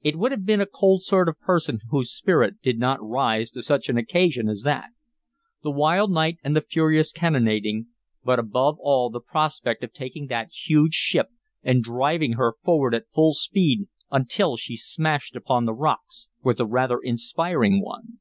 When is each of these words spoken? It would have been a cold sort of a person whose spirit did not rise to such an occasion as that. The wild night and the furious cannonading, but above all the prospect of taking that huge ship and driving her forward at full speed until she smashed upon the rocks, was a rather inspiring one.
It 0.00 0.16
would 0.16 0.32
have 0.32 0.46
been 0.46 0.62
a 0.62 0.66
cold 0.66 1.02
sort 1.02 1.28
of 1.28 1.34
a 1.38 1.44
person 1.44 1.80
whose 1.90 2.10
spirit 2.10 2.62
did 2.62 2.78
not 2.78 3.06
rise 3.06 3.50
to 3.50 3.60
such 3.60 3.90
an 3.90 3.98
occasion 3.98 4.48
as 4.48 4.62
that. 4.62 4.88
The 5.62 5.70
wild 5.70 6.10
night 6.10 6.38
and 6.42 6.56
the 6.56 6.62
furious 6.62 7.12
cannonading, 7.12 7.88
but 8.24 8.38
above 8.38 8.78
all 8.80 9.10
the 9.10 9.20
prospect 9.20 9.84
of 9.84 9.92
taking 9.92 10.28
that 10.28 10.48
huge 10.52 10.94
ship 10.94 11.26
and 11.62 11.82
driving 11.84 12.32
her 12.40 12.54
forward 12.64 12.94
at 12.94 13.10
full 13.10 13.34
speed 13.34 13.88
until 14.10 14.56
she 14.56 14.74
smashed 14.74 15.36
upon 15.36 15.66
the 15.66 15.74
rocks, 15.74 16.30
was 16.42 16.60
a 16.60 16.66
rather 16.66 16.98
inspiring 17.02 17.82
one. 17.82 18.20